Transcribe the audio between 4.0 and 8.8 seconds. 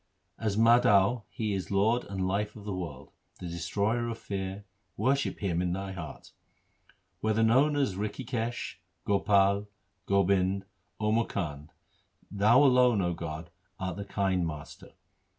of fear; worship Him in thy heart. Whether known as Rikhikesh,